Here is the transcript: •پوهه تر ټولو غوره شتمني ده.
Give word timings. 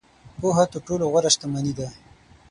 •پوهه 0.39 0.63
تر 0.71 0.79
ټولو 0.87 1.03
غوره 1.11 1.29
شتمني 1.35 1.73
ده. 1.77 1.87